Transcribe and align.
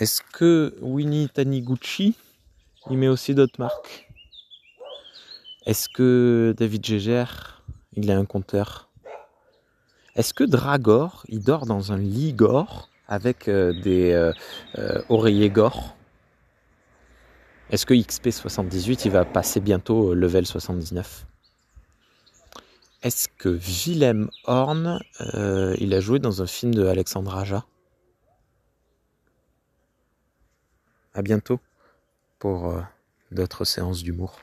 Est-ce 0.00 0.22
que 0.32 0.74
Winnie 0.80 1.28
Taniguchi, 1.28 2.14
il 2.88 2.96
met 2.96 3.08
aussi 3.08 3.34
d'autres 3.34 3.56
marques? 3.58 4.08
Est-ce 5.66 5.90
que 5.90 6.54
David 6.56 6.86
Gégère, 6.86 7.62
il 7.92 8.10
a 8.10 8.16
un 8.16 8.24
compteur 8.24 8.88
Est-ce 10.16 10.32
que 10.32 10.42
Dragor, 10.42 11.26
il 11.28 11.42
dort 11.42 11.66
dans 11.66 11.92
un 11.92 11.98
lit 11.98 12.32
gore 12.32 12.88
avec 13.08 13.46
euh, 13.46 13.78
des 13.82 14.12
euh, 14.12 14.32
euh, 14.78 15.02
oreillers 15.10 15.50
gore? 15.50 15.94
Est-ce 17.68 17.84
que 17.84 17.92
XP78, 17.92 19.02
il 19.04 19.10
va 19.10 19.26
passer 19.26 19.60
bientôt 19.60 20.14
level 20.14 20.46
79 20.46 21.26
Est-ce 23.02 23.28
que 23.36 23.50
Willem 23.50 24.30
Horn, 24.44 24.98
il 25.78 25.92
a 25.92 26.00
joué 26.00 26.20
dans 26.20 26.40
un 26.40 26.46
film 26.46 26.74
de 26.74 26.86
Alexandre 26.86 27.36
Aja? 27.36 27.66
À 31.14 31.22
bientôt 31.22 31.60
pour 32.38 32.74
d'autres 33.30 33.64
séances 33.64 34.02
d'humour. 34.02 34.40